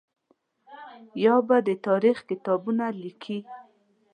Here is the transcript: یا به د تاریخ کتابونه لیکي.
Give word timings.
یا 1.23 1.35
به 1.47 1.57
د 1.67 1.69
تاریخ 1.87 2.17
کتابونه 2.29 2.85
لیکي. 3.01 3.37